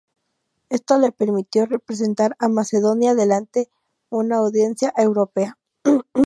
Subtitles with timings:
[0.69, 3.69] Esto le permitió representar a Macedonia delante
[4.09, 5.59] una audiencia europea.